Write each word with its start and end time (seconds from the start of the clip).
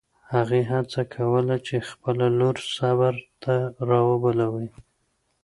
هغې 0.33 0.61
هڅه 0.71 1.01
کوله 1.15 1.55
چې 1.67 1.75
خپله 1.89 2.25
لور 2.39 2.57
صبر 2.75 3.13
ته 3.43 3.53
راوبولي. 3.89 4.67